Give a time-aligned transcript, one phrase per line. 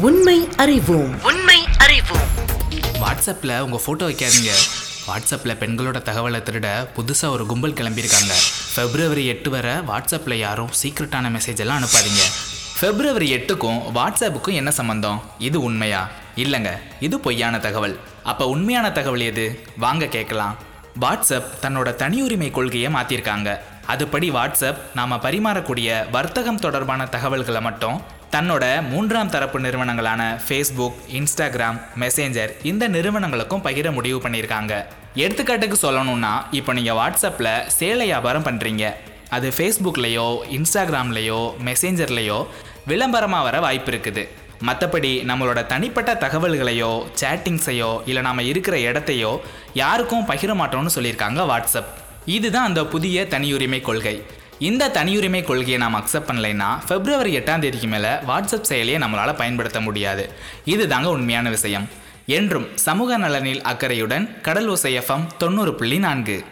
[0.00, 1.22] உண்மை அறிவோம்.
[1.22, 2.26] உண்மை அறிவோம்.
[2.92, 4.50] வாட்ஸ்அப்பில் உங்கள் ஃபோட்டோ வைக்காதீங்க.
[5.08, 8.32] வாட்ஸ்அப்பில் பெண்களோட தகவலை திருட புதுசாக ஒரு கும்பல் கிளம்பியிருக்காங்க.
[8.76, 12.22] ஃபெப்ரவரி எட்டு வரை வாட்ஸ்அப்பில் யாரும் சீக்ரெட்டான மெசேஜ் எல்லாம் அனுப்பாதீங்க.
[12.80, 16.08] ஃபெப்ரவரி எட்டுக்கும் வாட்ஸ்அப்புக்கும் என்ன சம்மந்தம் இது உண்மையா?
[16.36, 16.70] இல்லைங்க
[17.00, 17.98] இது பொய்யான தகவல்.
[18.22, 19.64] அப்போ உண்மையான தகவல் எது?
[19.76, 20.56] வாங்க கேட்கலாம்.
[21.00, 23.58] வாட்ஸ்அப் தன்னோட தனியுரிமை கொள்கையை மாற்றிருக்காங்க
[23.88, 28.02] அதுபடி வாட்ஸ்அப் நாம் பரிமாறக்கூடிய வர்த்தகம் தொடர்பான தகவல்களை மட்டும்
[28.34, 34.72] தன்னோட மூன்றாம் தரப்பு நிறுவனங்களான ஃபேஸ்புக் இன்ஸ்டாகிராம் மெசேஞ்சர் இந்த நிறுவனங்களுக்கும் பகிர முடிவு பண்ணியிருக்காங்க.
[35.24, 38.86] எடுத்துக்காட்டுக்கு சொல்லணும்னா இப்போ நீங்கள் வாட்ஸ்அப்பில் சேலை வியாபாரம் பண்ணுறீங்க
[39.36, 40.26] அது ஃபேஸ்புக்லேயோ
[40.56, 42.38] இன்ஸ்டாகிராம்லேயோ மெசேஞ்சர்லேயோ
[42.90, 44.24] விளம்பரமாக வர வாய்ப்பு இருக்குது.
[44.68, 49.32] மற்றபடி நம்மளோட தனிப்பட்ட தகவல்களையோ சேட்டிங்ஸையோ இல்லை நாம் இருக்கிற இடத்தையோ
[49.82, 51.92] யாருக்கும் பகிர மாட்டோம்னு சொல்லியிருக்காங்க வாட்ஸ்அப்
[52.36, 54.16] இதுதான் அந்த புதிய தனியுரிமை கொள்கை.
[54.58, 60.32] இந்த தனியுரிமை கொள்கையை நாம் அக்செப்ட் பண்ணலைன்னா பிப்ரவரி எட்டாம் தேதிக்கு மேலே வாட்ஸ்அப் செயலியை நம்மளால் பயன்படுத்த முடியாது.
[60.66, 61.88] இதுதாங்க உண்மையான விஷயம்.
[62.26, 66.44] என்றும் சமூக நலனில் அக்கறையுடன் கடல் ஓசை எஃப்எம் தொண்ணூறு புள்ளி நான்கு.